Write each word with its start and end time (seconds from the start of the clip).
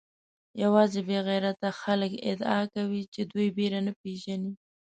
یوازې 0.63 0.99
بې 1.07 1.19
غیرته 1.27 1.67
خلک 1.81 2.11
ادعا 2.31 2.59
کوي 2.75 3.01
چې 3.13 3.21
دوی 3.31 3.47
بېره 3.57 3.79
نه 3.87 3.93
پېژني. 4.01 4.51